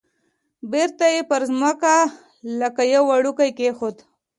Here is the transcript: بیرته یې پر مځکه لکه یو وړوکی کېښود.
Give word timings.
بیرته 0.71 1.05
یې 1.13 1.21
پر 1.29 1.41
مځکه 1.59 1.95
لکه 2.59 2.81
یو 2.93 3.03
وړوکی 3.09 3.49
کېښود. 3.57 3.97